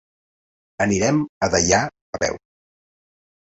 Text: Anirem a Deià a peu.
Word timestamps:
Anirem 0.85 1.19
a 1.19 1.51
Deià 1.57 1.83
a 2.19 2.23
peu. 2.25 2.43